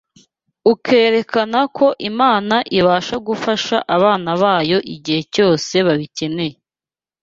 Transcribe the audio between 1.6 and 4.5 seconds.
ko Imana ibasha gufasha abana